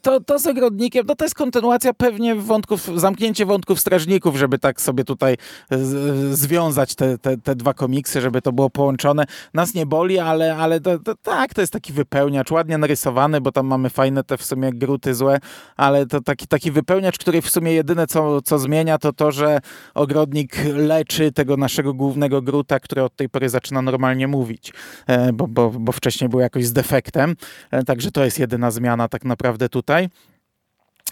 [0.01, 4.81] To, to z ogrodnikiem, no to jest kontynuacja pewnie wątków, zamknięcie wątków strażników, żeby tak
[4.81, 5.37] sobie tutaj
[5.71, 9.25] z, związać te, te, te, dwa komiksy, żeby to było połączone.
[9.53, 13.51] Nas nie boli, ale, ale to, to, tak, to jest taki wypełniacz, ładnie narysowany, bo
[13.51, 15.39] tam mamy fajne te w sumie gruty złe,
[15.77, 19.59] ale to taki, taki wypełniacz, który w sumie jedyne co, co zmienia, to to, że
[19.93, 24.73] ogrodnik leczy tego naszego głównego gruta, który od tej pory zaczyna normalnie mówić,
[25.07, 27.35] e, bo, bo, bo wcześniej był jakoś z defektem,
[27.71, 30.09] e, także to jest jedyna zmiana tak naprawdę tutaj.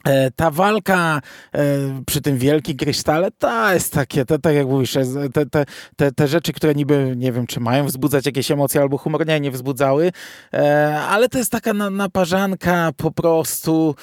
[0.05, 1.21] E, ta walka
[1.53, 1.59] e,
[2.05, 4.97] przy tym wielkim krysztale, to jest takie, to, tak jak mówisz,
[5.33, 8.97] te, te, te, te rzeczy, które niby, nie wiem, czy mają wzbudzać jakieś emocje albo
[8.97, 10.11] humor, nie, nie wzbudzały,
[10.53, 13.95] e, ale to jest taka naparzanka po prostu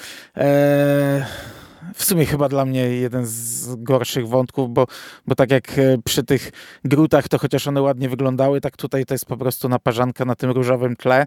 [1.93, 4.87] w sumie chyba dla mnie jeden z gorszych wątków, bo,
[5.27, 5.71] bo tak jak
[6.05, 6.51] przy tych
[6.85, 10.51] grutach, to chociaż one ładnie wyglądały, tak tutaj to jest po prostu naparzanka na tym
[10.51, 11.25] różowym tle.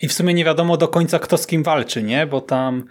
[0.00, 2.26] I w sumie nie wiadomo do końca, kto z kim walczy, nie?
[2.26, 2.84] Bo tam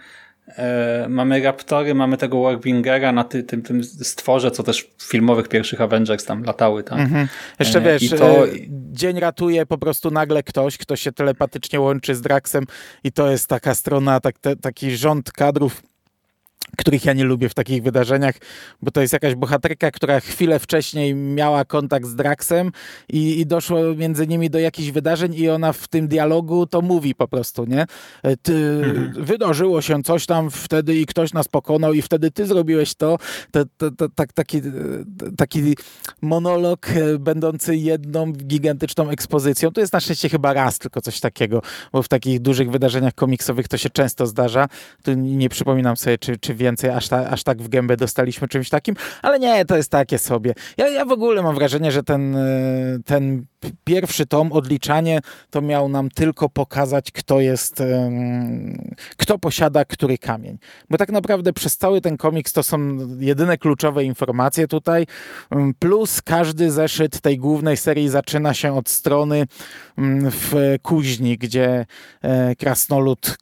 [0.48, 5.48] e, mamy Raptory, mamy tego Warbingera na ty, tym, tym stworze, co też w filmowych
[5.48, 6.84] pierwszych Avengers tam latały.
[6.84, 6.98] Tak?
[6.98, 7.28] Mhm.
[7.58, 8.46] Jeszcze e, wiesz, to...
[8.46, 12.64] e, dzień ratuje po prostu nagle ktoś, kto się telepatycznie łączy z Draxem
[13.04, 15.82] i to jest taka strona, tak, te, taki rząd kadrów
[16.76, 18.34] których ja nie lubię w takich wydarzeniach,
[18.82, 22.72] bo to jest jakaś bohaterka, która chwilę wcześniej miała kontakt z Draxem
[23.08, 27.14] i, i doszło między nimi do jakichś wydarzeń i ona w tym dialogu to mówi
[27.14, 27.86] po prostu, nie?
[28.22, 28.54] E, ty,
[28.84, 29.24] mhm.
[29.24, 33.18] Wydarzyło się coś tam wtedy i ktoś nas pokonał i wtedy ty zrobiłeś to.
[33.50, 34.62] to, to, to tak, taki,
[35.36, 35.76] taki
[36.22, 39.70] monolog e, będący jedną gigantyczną ekspozycją.
[39.70, 43.68] To jest na szczęście chyba raz tylko coś takiego, bo w takich dużych wydarzeniach komiksowych
[43.68, 44.68] to się często zdarza.
[45.02, 48.68] Tu nie przypominam sobie, czy, czy więcej, aż, ta, aż tak w gębę dostaliśmy czymś
[48.68, 50.54] takim, ale nie, to jest takie sobie.
[50.76, 52.40] Ja, ja w ogóle mam wrażenie, że ten, e,
[53.04, 53.46] ten
[53.84, 57.82] pierwszy tom, odliczanie, to miał nam tylko pokazać, kto jest,
[59.16, 60.58] kto posiada który kamień.
[60.90, 65.06] Bo tak naprawdę przez cały ten komiks to są jedyne kluczowe informacje tutaj,
[65.78, 69.46] plus każdy zeszyt tej głównej serii zaczyna się od strony
[70.30, 71.86] w kuźni, gdzie
[72.22, 73.38] e, krasnolud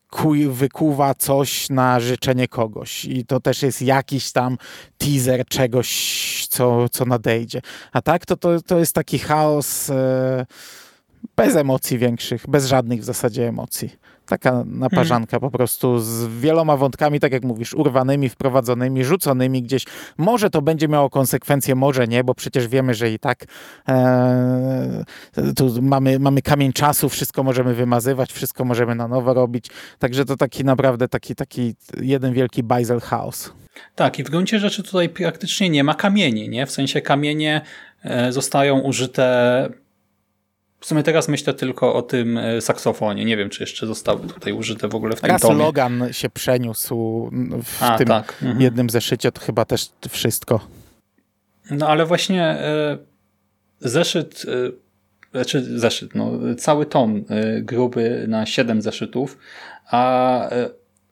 [0.50, 3.05] wykuwa coś na życzenie kogoś.
[3.05, 4.59] I to też jest jakiś tam
[4.98, 7.61] teaser czegoś, co, co nadejdzie.
[7.92, 10.06] A tak, to, to, to jest taki chaos e,
[11.37, 13.90] bez emocji większych, bez żadnych w zasadzie emocji.
[14.27, 15.51] Taka naparzanka hmm.
[15.51, 19.85] po prostu z wieloma wątkami, tak jak mówisz, urwanymi, wprowadzonymi, rzuconymi gdzieś.
[20.19, 23.45] Może to będzie miało konsekwencje, może nie, bo przecież wiemy, że i tak
[23.88, 25.05] e,
[25.57, 29.66] tu mamy, mamy kamień czasu, wszystko możemy wymazywać, wszystko możemy na nowo robić.
[29.99, 33.53] Także to taki naprawdę taki, taki jeden wielki bajzel chaos.
[33.95, 36.66] Tak, i w gruncie rzeczy tutaj praktycznie nie ma kamieni, nie?
[36.66, 37.61] W sensie kamienie
[38.05, 39.69] e, zostają użyte
[40.81, 43.25] w sumie teraz myślę tylko o tym e, saksofonie.
[43.25, 45.65] Nie wiem, czy jeszcze zostały tutaj użyte w ogóle w tym Raz tomie.
[45.65, 47.31] Logan się przeniósł
[47.62, 48.33] w A, tym tak.
[48.43, 48.61] mhm.
[48.61, 50.61] jednym zeszycie, to chyba też wszystko.
[51.71, 52.99] No ale właśnie e,
[53.81, 54.47] zeszyt,
[55.33, 57.25] znaczy zeszyt, no, cały tom
[57.61, 59.39] gruby na 7 zeszytów,
[59.91, 60.51] a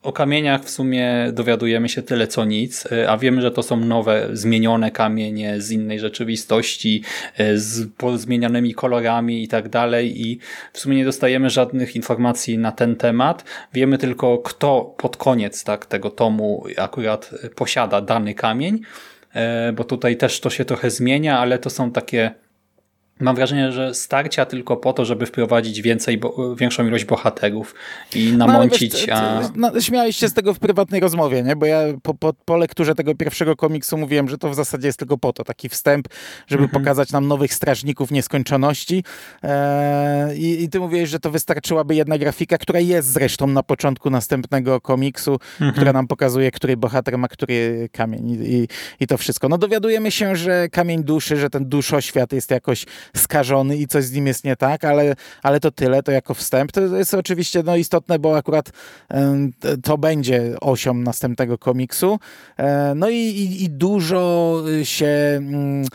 [0.05, 3.77] o kamieniach w sumie dowiadujemy się tyle co nic, e, a wiemy, że to są
[3.77, 7.03] nowe, zmienione kamienie z innej rzeczywistości,
[7.37, 10.39] e, z zmienionymi kolorami i tak dalej i
[10.73, 13.45] w sumie nie dostajemy żadnych informacji na ten temat.
[13.73, 18.81] Wiemy tylko, kto pod koniec tak, tego tomu akurat posiada dany kamień,
[19.35, 22.44] e, bo tutaj też to się trochę zmienia, ale to są takie
[23.21, 27.75] mam wrażenie, że starcia tylko po to, żeby wprowadzić więcej, bo, większą ilość bohaterów
[28.15, 29.07] i no, namącić.
[29.07, 29.51] No, a...
[29.57, 31.57] no, śmiałeś się z tego w prywatnej rozmowie, nie?
[31.57, 34.99] bo ja po, po, po lekturze tego pierwszego komiksu mówiłem, że to w zasadzie jest
[34.99, 36.09] tylko po to, taki wstęp,
[36.47, 36.83] żeby mhm.
[36.83, 39.05] pokazać nam nowych strażników nieskończoności
[39.43, 44.11] eee, i, i ty mówiłeś, że to wystarczyłaby jedna grafika, która jest zresztą na początku
[44.11, 45.73] następnego komiksu, mhm.
[45.73, 48.69] która nam pokazuje, który bohater ma który kamień i, i,
[49.01, 49.49] i to wszystko.
[49.49, 54.13] No dowiadujemy się, że kamień duszy, że ten duszoświat jest jakoś skażony i coś z
[54.13, 56.73] nim jest nie tak, ale, ale to tyle, to jako wstęp.
[56.73, 58.71] To jest oczywiście no, istotne, bo akurat
[59.83, 62.19] to będzie osią następnego komiksu.
[62.57, 65.87] E, no i, i, i dużo się mm,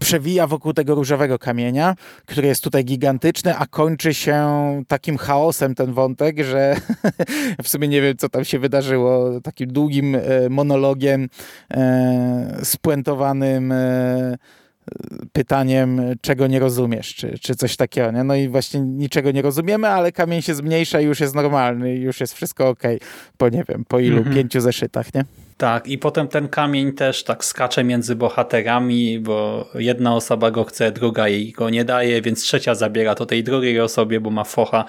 [0.00, 1.94] przewija wokół tego różowego kamienia,
[2.26, 4.48] który jest tutaj gigantyczny, a kończy się
[4.88, 6.76] takim chaosem ten wątek, że
[7.62, 10.20] w sumie nie wiem, co tam się wydarzyło, takim długim e,
[10.50, 11.28] monologiem
[11.70, 13.74] e, spuentowanym
[15.32, 18.10] pytaniem, czego nie rozumiesz, czy, czy coś takiego.
[18.10, 18.24] Nie?
[18.24, 22.20] No i właśnie niczego nie rozumiemy, ale kamień się zmniejsza i już jest normalny, już
[22.20, 22.82] jest wszystko ok.
[23.36, 24.18] Po nie wiem, po ilu?
[24.18, 24.36] Mhm.
[24.36, 25.24] Pięciu zeszytach, nie?
[25.56, 30.92] Tak, i potem ten kamień też tak skacze między bohaterami, bo jedna osoba go chce,
[30.92, 34.84] druga jej go nie daje, więc trzecia zabiera to tej drugiej osobie, bo ma focha.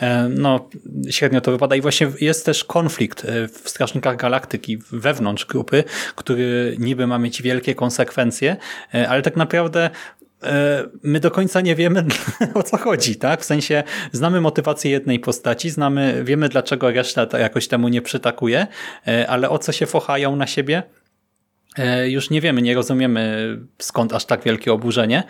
[0.00, 0.68] E, no,
[1.10, 6.76] średnio to wypada i właśnie jest też konflikt e, w Strażnikach Galaktyki wewnątrz grupy, który
[6.78, 8.56] niby ma mieć wielkie konsekwencje,
[8.94, 9.90] e, ale tak naprawdę
[11.02, 12.04] my do końca nie wiemy
[12.54, 13.40] o co chodzi, tak?
[13.40, 18.66] W sensie znamy motywację jednej postaci, znamy, wiemy dlaczego reszta jakoś temu nie przytakuje,
[19.08, 20.82] e, ale o co się fochają na siebie?
[21.78, 25.22] E, już nie wiemy, nie rozumiemy skąd aż tak wielkie oburzenie.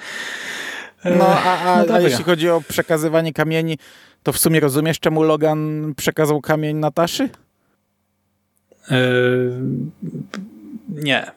[1.04, 3.78] No, a, a, no a jeśli chodzi o przekazywanie kamieni,
[4.22, 7.28] to w sumie rozumiesz, czemu Logan przekazał kamień Nataszy?
[8.90, 8.96] Yy,
[10.88, 11.30] nie.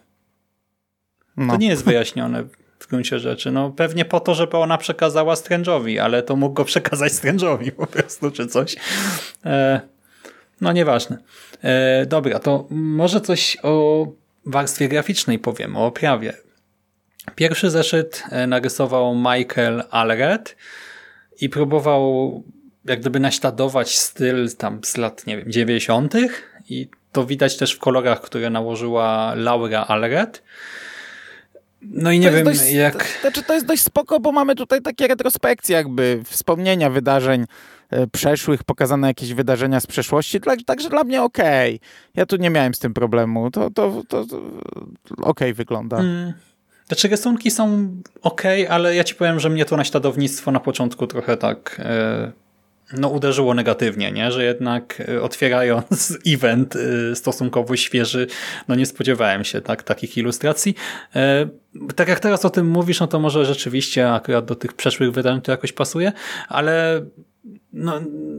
[1.38, 1.54] No.
[1.54, 2.44] To nie jest wyjaśnione
[2.82, 3.52] w gruncie rzeczy.
[3.52, 7.88] No pewnie po to, żeby ona przekazała Strange'owi, ale to mógł go przekazać Strange'owi po
[7.88, 8.76] prostu, czy coś.
[9.46, 9.82] E,
[10.62, 11.18] no nieważne.
[11.64, 14.08] E, dobra, to może coś o
[14.46, 16.34] warstwie graficznej powiem, o oprawie.
[17.36, 20.56] Pierwszy zeszyt e, narysował Michael Allred
[21.42, 22.44] i próbował
[22.86, 26.14] jak gdyby naśladować styl tam z lat, nie wiem, 90.
[26.70, 30.44] i to widać też w kolorach, które nałożyła Laura Allred.
[31.82, 33.08] No i nie wiem dość, jak...
[33.22, 37.46] Znaczy to jest dość spoko, bo mamy tutaj takie retrospekcje jakby, wspomnienia wydarzeń
[37.90, 41.76] e, przeszłych, pokazane jakieś wydarzenia z przeszłości, także dla mnie okej.
[41.76, 41.90] Okay.
[42.16, 43.52] Ja tu nie miałem z tym problemu.
[43.52, 44.38] To, to, to, to
[45.18, 45.98] okej okay wygląda.
[45.98, 46.34] Hmm.
[46.88, 47.88] Znaczy rysunki są
[48.22, 52.32] ok, ale ja ci powiem, że mnie to naśladownictwo na początku trochę tak e,
[52.94, 54.32] no, uderzyło negatywnie, nie?
[54.32, 58.28] że jednak e, otwierając event e, stosunkowo świeży,
[58.68, 60.76] no nie spodziewałem się tak, takich ilustracji.
[61.16, 61.50] E,
[61.96, 65.42] tak jak teraz o tym mówisz, no to może rzeczywiście akurat do tych przeszłych wydań
[65.42, 66.12] to jakoś pasuje,
[66.50, 67.06] ale
[67.74, 67.94] no,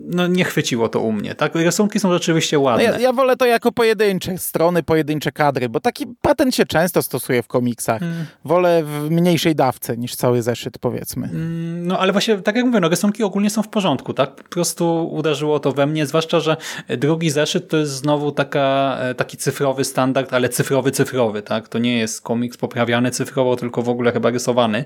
[0.05, 1.35] no nie chwyciło to u mnie.
[1.35, 1.55] Tak?
[1.55, 2.87] Rysunki są rzeczywiście ładne.
[2.87, 7.03] No ja, ja, wolę to jako pojedyncze strony, pojedyncze kadry, bo taki patent się często
[7.03, 8.01] stosuje w komiksach.
[8.01, 8.27] Hmm.
[8.45, 11.29] Wolę w mniejszej dawce niż cały zeszyt, powiedzmy.
[11.29, 14.14] Hmm, no ale właśnie, tak jak mówię, no, rysunki ogólnie są w porządku.
[14.14, 14.35] tak?
[14.35, 16.57] Po prostu uderzyło to we mnie, zwłaszcza, że
[16.88, 21.42] drugi zeszyt to jest znowu taka, e, taki cyfrowy standard, ale cyfrowy, cyfrowy.
[21.42, 21.68] tak?
[21.68, 24.85] To nie jest komiks poprawiany cyfrowo, tylko w ogóle chyba rysowany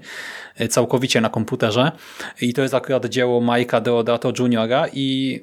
[0.57, 1.93] e, całkowicie na komputerze.
[2.41, 5.41] I to jest akurat dzieło Majka Deodato Juniora i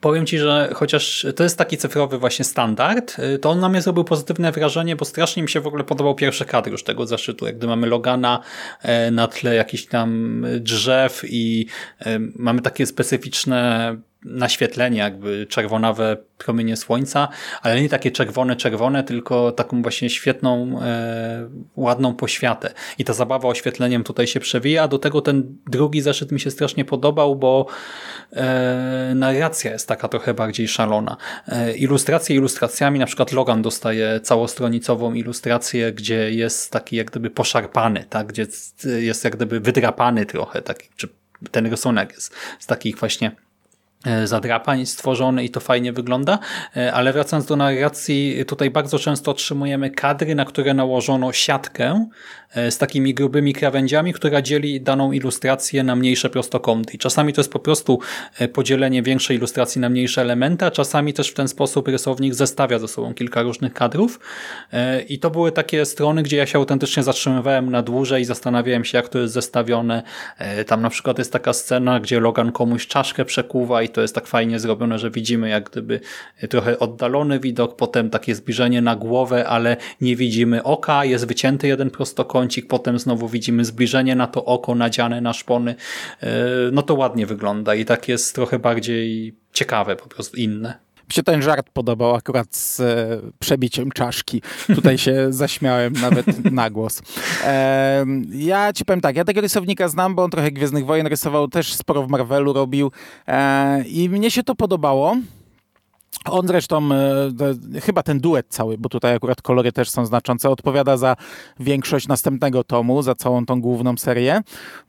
[0.00, 4.04] Powiem Ci, że chociaż to jest taki cyfrowy właśnie standard, to on na mnie zrobił
[4.04, 7.58] pozytywne wrażenie, bo strasznie mi się w ogóle podobał pierwszy kadr już tego zeszytu, jak
[7.58, 8.40] gdy mamy Logana
[8.82, 11.66] e, na tle jakichś tam drzew i
[12.00, 17.28] e, mamy takie specyficzne naświetlenie, jakby czerwonawe promienie słońca,
[17.62, 22.74] ale nie takie czerwone, czerwone, tylko taką właśnie świetną, e, ładną poświatę.
[22.98, 24.88] I ta zabawa oświetleniem tutaj się przewija.
[24.88, 27.66] Do tego ten drugi zeszyt mi się strasznie podobał, bo
[28.32, 31.16] e, narracja jest taka trochę bardziej szalona.
[31.48, 38.04] E, ilustracje ilustracjami, na przykład Logan dostaje całostronicową ilustrację, gdzie jest taki jak gdyby poszarpany,
[38.08, 38.26] tak?
[38.26, 38.46] gdzie
[38.84, 41.08] jest jak gdyby wydrapany trochę, taki, czy
[41.50, 43.47] ten rysunek jest z takich właśnie
[44.24, 46.38] zadrapań stworzony i to fajnie wygląda,
[46.76, 52.08] e, ale wracając do narracji, tutaj bardzo często otrzymujemy kadry, na które nałożono siatkę
[52.47, 56.94] e, z takimi grubymi krawędziami, która dzieli daną ilustrację na mniejsze prostokąty.
[56.94, 57.98] I czasami to jest po prostu
[58.52, 62.88] podzielenie większej ilustracji na mniejsze elementy, a czasami też w ten sposób rysownik zestawia ze
[62.88, 64.20] sobą kilka różnych kadrów.
[65.08, 68.98] I to były takie strony, gdzie ja się autentycznie zatrzymywałem na dłużej i zastanawiałem się,
[68.98, 70.02] jak to jest zestawione.
[70.66, 74.26] Tam na przykład jest taka scena, gdzie Logan komuś czaszkę przekuwa i to jest tak
[74.26, 76.00] fajnie zrobione, że widzimy jak gdyby
[76.50, 81.90] trochę oddalony widok, potem takie zbliżenie na głowę, ale nie widzimy oka, jest wycięty jeden
[82.38, 85.74] prostokącik, potem znowu widzimy zbliżenie na to oko nadziane na szpony.
[86.72, 91.22] No to ładnie wygląda i tak jest trochę bardziej ciekawe, po prostu inne mi się
[91.22, 94.42] ten żart podobał akurat z e, przebiciem czaszki.
[94.74, 97.02] Tutaj się zaśmiałem nawet na głos.
[97.44, 101.48] E, ja ci powiem tak, ja tego rysownika znam, bo on trochę Gwiezdnych Wojen rysował,
[101.48, 102.92] też sporo w Marvelu robił
[103.26, 105.16] e, i mnie się to podobało.
[106.24, 110.96] On zresztą, e, chyba ten duet cały, bo tutaj akurat kolory też są znaczące, odpowiada
[110.96, 111.16] za
[111.60, 114.40] większość następnego tomu, za całą tą główną serię.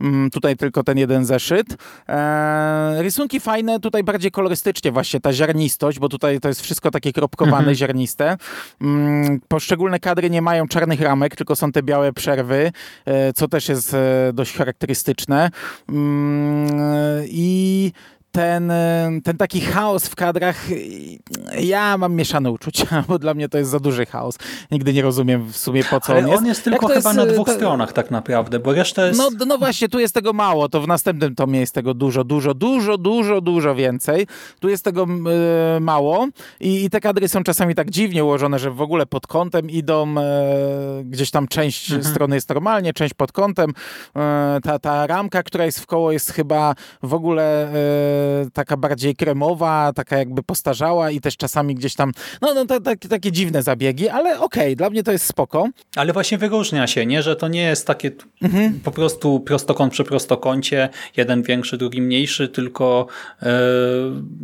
[0.01, 1.67] Mm, tutaj tylko ten jeden zeszyt.
[2.09, 7.13] E, rysunki fajne, tutaj bardziej kolorystycznie właśnie, ta ziarnistość, bo tutaj to jest wszystko takie
[7.13, 7.75] kropkowane, mhm.
[7.75, 8.37] ziarniste.
[8.81, 12.71] Mm, poszczególne kadry nie mają czarnych ramek, tylko są te białe przerwy,
[13.05, 15.49] e, co też jest e, dość charakterystyczne.
[15.89, 16.69] Mm,
[17.25, 17.91] I
[18.31, 18.71] ten,
[19.23, 20.67] ten taki chaos w kadrach,
[21.59, 24.35] ja mam mieszane uczucia, bo dla mnie to jest za duży chaos.
[24.71, 26.39] Nigdy nie rozumiem w sumie po co Ale on jest.
[26.39, 27.53] on jest tylko chyba jest, na dwóch to...
[27.53, 29.19] stronach tak naprawdę, bo reszta jest...
[29.19, 32.53] No, no właśnie, tu jest tego mało, to w następnym tomie jest tego dużo, dużo,
[32.53, 34.27] dużo, dużo, dużo więcej.
[34.59, 35.05] Tu jest tego
[35.79, 36.27] mało
[36.59, 40.13] I, i, te kadry są czasami tak dziwnie ułożone, że w ogóle pod kątem idą,
[40.13, 42.13] yy, gdzieś tam część mhm.
[42.13, 43.73] strony jest normalnie, część pod kątem.
[44.15, 44.21] Yy,
[44.63, 47.69] ta, ta ramka, która jest w koło jest chyba w ogóle
[48.53, 52.91] taka bardziej kremowa, taka jakby postarzała i też czasami gdzieś tam, no, no to, to,
[53.09, 55.69] takie dziwne zabiegi, ale okej, okay, dla mnie to jest spoko.
[55.95, 58.79] Ale właśnie wyróżnia się, nie, że to nie jest takie mhm.
[58.79, 63.07] po prostu prostokąt przy prostokącie, jeden większy, drugi mniejszy, tylko
[63.41, 63.47] yy,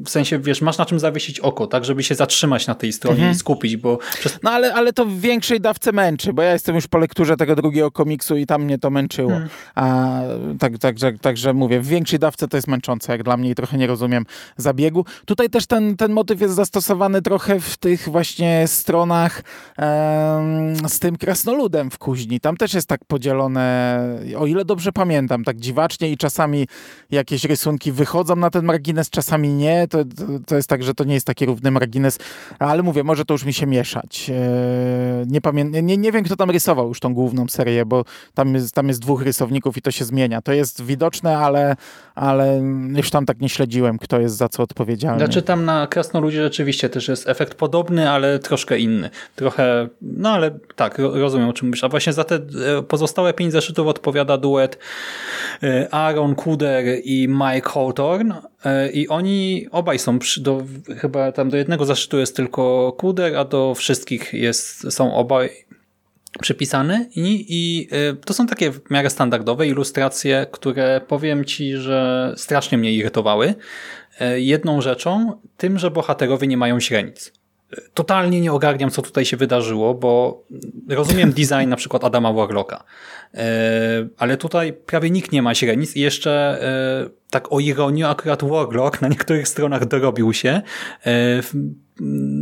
[0.05, 3.15] w sensie, wiesz, masz na czym zawiesić oko, tak, żeby się zatrzymać na tej stronie
[3.15, 3.31] mhm.
[3.31, 3.97] i skupić, bo...
[4.19, 4.39] Przez...
[4.43, 7.55] No ale, ale to w większej dawce męczy, bo ja jestem już po lekturze tego
[7.55, 9.31] drugiego komiksu i tam mnie to męczyło.
[9.31, 9.49] Mhm.
[9.75, 10.21] A,
[10.59, 13.55] tak, tak, tak, także mówię, w większej dawce to jest męczące, jak dla mnie i
[13.65, 14.25] trochę nie rozumiem
[14.57, 15.05] zabiegu.
[15.25, 19.41] Tutaj też ten, ten motyw jest zastosowany trochę w tych właśnie stronach
[19.77, 22.39] um, z tym krasnoludem w kuźni.
[22.39, 23.99] Tam też jest tak podzielone,
[24.37, 26.67] o ile dobrze pamiętam, tak dziwacznie i czasami
[27.11, 29.87] jakieś rysunki wychodzą na ten margines, czasami nie.
[29.87, 29.97] To,
[30.47, 32.19] to jest tak, że to nie jest taki równy margines,
[32.59, 34.29] ale mówię, może to już mi się mieszać.
[34.29, 34.33] E,
[35.27, 38.75] nie, pamię- nie, nie wiem, kto tam rysował już tą główną serię, bo tam jest,
[38.75, 40.41] tam jest dwóch rysowników i to się zmienia.
[40.41, 41.75] To jest widoczne, ale,
[42.15, 42.61] ale
[42.95, 45.25] już tam tak nie śledziłem kto jest za co odpowiedzialny.
[45.25, 49.09] Znaczy tam na Krasnoludzie rzeczywiście też jest efekt podobny, ale troszkę inny.
[49.35, 51.83] Trochę, no ale tak, rozumiem o czym mówisz.
[51.83, 52.39] A właśnie za te e,
[52.87, 54.77] pozostałe pięć zeszytów odpowiada duet
[55.63, 60.63] e, Aaron Kuder i Mike Hawthorne e, i oni obaj są przy, do,
[60.97, 65.65] chyba tam do jednego zeszytu jest tylko Kuder, a do wszystkich jest, są obaj
[66.41, 72.33] przypisany i, i y, to są takie w miarę standardowe ilustracje, które powiem Ci, że
[72.37, 73.55] strasznie mnie irytowały.
[74.21, 77.33] Y, jedną rzeczą, tym, że bohaterowie nie mają źrenic.
[77.93, 80.43] Totalnie nie ogarniam, co tutaj się wydarzyło, bo
[80.89, 82.83] rozumiem design na przykład Adama Warlocka,
[83.33, 83.39] y,
[84.17, 86.59] ale tutaj prawie nikt nie ma źrenic i jeszcze
[87.29, 90.61] tak o ironię akurat Warlock na niektórych stronach dorobił się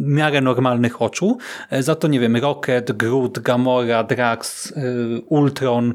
[0.07, 1.37] miarę normalnych oczu.
[1.69, 4.81] E, za to, nie wiem, Rocket, Groot, Gamora, Drax, e,
[5.21, 5.93] Ultron,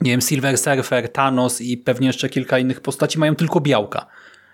[0.00, 4.06] nie wiem, Silver Surfer, Thanos i pewnie jeszcze kilka innych postaci mają tylko białka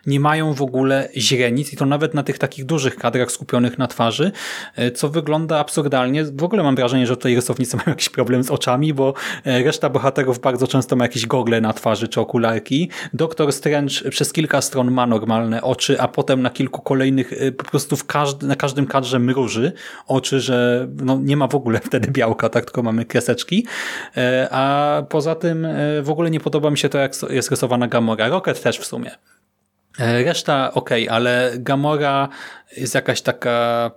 [0.06, 3.86] nie mają w ogóle źrenic i to nawet na tych takich dużych kadrach skupionych na
[3.86, 4.32] twarzy,
[4.76, 6.24] e, co wygląda absurdalnie.
[6.24, 9.90] W ogóle mam wrażenie, że tutaj rysownicy mają jakiś problem z oczami, bo e, reszta
[9.90, 12.90] bohaterów bardzo często ma jakieś gogle na twarzy czy okularki.
[13.14, 17.64] Doktor Strange przez kilka stron ma normalne oczy, a potem na kilku kolejnych e, po
[17.64, 19.72] prostu w każdy, na każdym kadrze mruży
[20.06, 23.66] oczy, że no, nie ma w ogóle wtedy białka, tak tylko mamy kreseczki.
[24.50, 25.66] A poza tym
[26.02, 28.28] w ogóle nie podoba mi się to, jak jest rysowana Gamora.
[28.28, 29.10] Rocket też w sumie.
[29.98, 32.28] E, reszta ok, ale Gamora
[32.76, 33.90] jest jakaś taka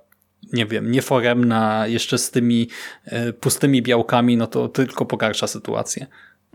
[0.53, 2.69] nie wiem, nieforemna, jeszcze z tymi
[3.05, 6.07] e, pustymi białkami, no to tylko pogarsza sytuację.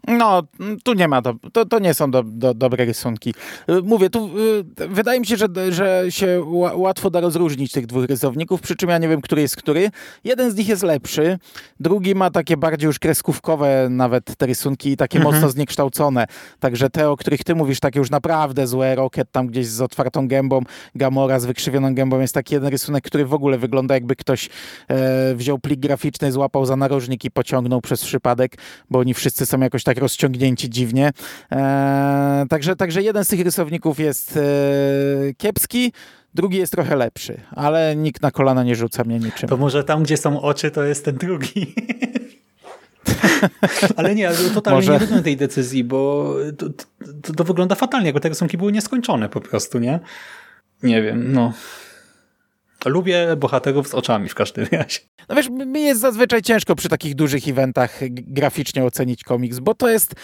[0.07, 0.43] No,
[0.85, 3.35] tu nie ma, do, to, to nie są do, do, dobre rysunki.
[3.71, 4.31] Y, mówię, tu
[4.81, 6.43] y, wydaje mi się, że, że się
[6.75, 9.91] łatwo da rozróżnić tych dwóch rysowników, przy czym ja nie wiem, który jest który.
[10.25, 11.39] Jeden z nich jest lepszy,
[11.81, 15.35] drugi ma takie bardziej już kreskówkowe nawet te rysunki i takie mhm.
[15.35, 16.27] mocno zniekształcone.
[16.61, 20.29] Także te, o których ty mówisz, takie już naprawdę złe, Rocket tam gdzieś z otwartą
[20.29, 20.63] gębą,
[20.95, 24.49] Gamora z wykrzywioną gębą, jest taki jeden rysunek, który w ogóle wygląda jakby ktoś
[24.89, 28.57] e, wziął plik graficzny, złapał za narożnik i pociągnął przez przypadek,
[28.91, 31.11] bo oni wszyscy są jakoś tak rozciągnięci dziwnie.
[31.53, 34.41] E, także, także jeden z tych rysowników jest e,
[35.37, 35.93] kiepski,
[36.35, 39.49] drugi jest trochę lepszy, ale nikt na kolana nie rzuca mnie niczym.
[39.49, 41.75] To może tam, gdzie są oczy, to jest ten drugi.
[43.97, 44.93] Ale nie, totalnie Może...
[44.93, 46.67] nie rozumiem tej decyzji, bo to,
[47.23, 50.01] to, to wygląda fatalnie, jakby te rysunki były nieskończone po prostu, nie?
[50.83, 51.53] Nie wiem, no.
[52.87, 55.01] Lubię bohaterów z oczami w każdym razie.
[55.29, 59.89] No wiesz, mi jest zazwyczaj ciężko przy takich dużych eventach graficznie ocenić komiks, bo to
[59.89, 60.15] jest,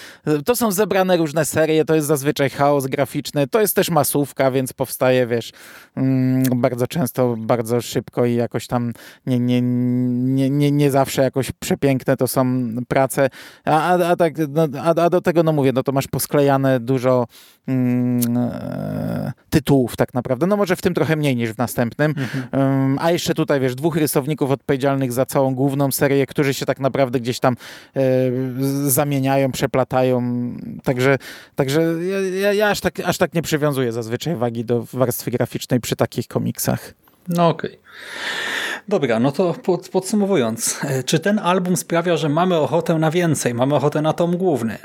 [0.44, 4.72] to są zebrane różne serie, to jest zazwyczaj chaos graficzny, to jest też masówka, więc
[4.72, 5.52] powstaje, wiesz,
[5.96, 8.92] mm, bardzo często, bardzo szybko i jakoś tam
[9.26, 13.30] nie, nie, nie, nie, nie zawsze jakoś przepiękne to są prace,
[13.64, 16.80] a, a, a, tak, no, a, a do tego, no mówię, no to masz posklejane
[16.80, 17.26] dużo
[17.68, 22.98] mm, e, tytułów tak naprawdę, no może w tym trochę mniej niż w następnym, mhm.
[23.00, 27.20] A jeszcze tutaj, wiesz, dwóch rysowników odpowiedzialnych za całą główną serię, którzy się tak naprawdę
[27.20, 27.56] gdzieś tam
[27.96, 28.00] e,
[28.90, 30.22] zamieniają, przeplatają.
[30.82, 31.18] Także,
[31.54, 31.82] także
[32.40, 36.28] ja, ja aż, tak, aż tak nie przywiązuję zazwyczaj wagi do warstwy graficznej przy takich
[36.28, 36.94] komiksach.
[37.28, 37.70] No okej.
[37.70, 37.84] Okay.
[38.88, 43.54] Dobra, no to pod, podsumowując, e, czy ten album sprawia, że mamy ochotę na więcej,
[43.54, 44.78] mamy ochotę na tom główny?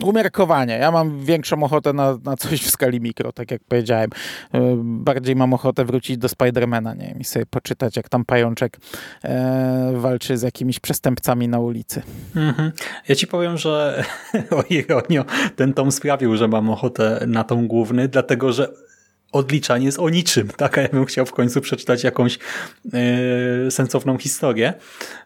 [0.00, 0.78] Umiarkowanie.
[0.78, 4.10] Ja mam większą ochotę na, na coś w skali mikro, tak jak powiedziałem.
[4.54, 8.78] E, bardziej mam ochotę wrócić do Spidermana, nie wiem, i sobie poczytać, jak tam pajączek
[9.24, 12.02] e, walczy z jakimiś przestępcami na ulicy.
[12.36, 12.72] Mhm.
[13.08, 14.04] Ja ci powiem, że
[14.50, 15.24] o ironio,
[15.56, 18.68] ten tom sprawił, że mam ochotę na tą główny, dlatego że
[19.32, 20.76] odliczanie jest o niczym, tak?
[20.76, 22.38] Ja bym chciał w końcu przeczytać jakąś
[22.92, 24.74] e, sensowną historię.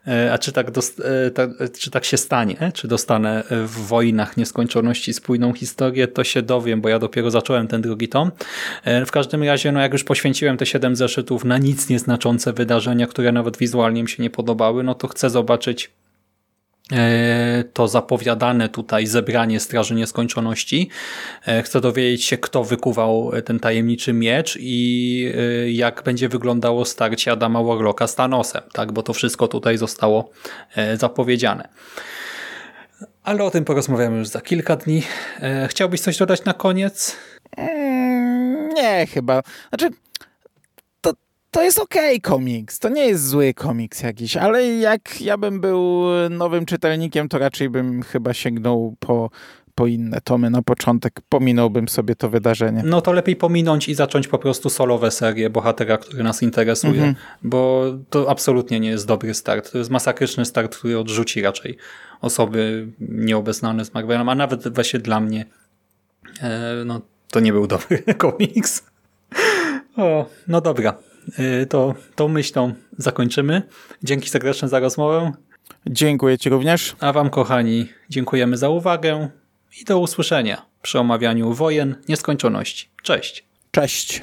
[0.07, 1.49] E, a czy tak, e, ta,
[1.79, 2.73] czy tak się stanie?
[2.75, 6.09] Czy dostanę w wojnach nieskończoności spójną historię?
[6.09, 8.33] To się dowiem, bo ja dopiero zacząłem ten drugi tom.
[9.07, 13.33] w każdym razie, no jak już poświęciłem te siedem zeszytów na nic nieznaczące wydarzenia, które
[13.33, 15.91] nawet wizualnie mi się nie podobały, no to chcę zobaczyć
[17.73, 20.89] to zapowiadane tutaj zebranie Straży Nieskończoności.
[21.47, 27.33] E, chcę dowiedzieć się, kto wykuwał ten tajemniczy miecz i e, jak będzie wyglądało starcie
[27.33, 28.93] Adama Warlocka z Thanosem, tak?
[28.93, 30.31] bo to wszystko tutaj zostało
[30.95, 31.69] zapowiedziane.
[33.23, 35.03] Ale o tym porozmawiamy już za kilka dni.
[35.69, 37.17] Chciałbyś coś dodać na koniec?
[38.75, 39.43] Nie, chyba.
[39.69, 39.91] Znaczy,
[41.57, 45.61] to jest okej okay komiks, to nie jest zły komiks jakiś, ale jak ja bym
[45.61, 49.31] był nowym czytelnikiem, to raczej bym chyba sięgnął po,
[49.75, 52.83] po inne tomy na początek, pominąłbym sobie to wydarzenie.
[52.85, 57.15] No to lepiej pominąć i zacząć po prostu solowe serie bohatera, który nas interesuje, mhm.
[57.43, 59.73] bo to absolutnie nie jest dobry start.
[59.73, 61.77] To jest masakryczny start, który odrzuci raczej
[62.21, 65.47] osoby nieobeznane z Marvelem, a nawet właśnie dla mnie
[66.41, 67.01] e, no,
[67.31, 68.85] to nie był dobry komiks.
[69.97, 70.95] O, no dobra.
[71.39, 73.63] Y, to tą myślą zakończymy.
[74.03, 75.33] Dzięki serdeczne za rozmowę.
[75.87, 76.97] Dziękuję Ci również.
[77.01, 79.31] A Wam, kochani, dziękujemy za uwagę
[79.81, 82.89] i do usłyszenia przy omawianiu wojen nieskończoności.
[83.03, 83.45] Cześć.
[83.71, 84.23] Cześć.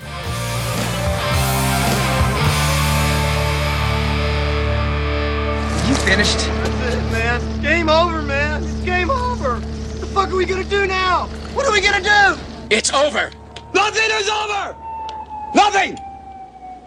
[5.90, 6.40] You finished?
[6.40, 7.42] That's it, man.
[7.62, 8.64] Game over, man.
[8.64, 9.60] It's game over.
[9.60, 11.28] What the fuck are we gonna do now?
[11.56, 12.40] What are we gonna do?
[12.70, 13.32] It's over.
[13.74, 14.76] Nothing is over.
[15.56, 16.13] Nothing.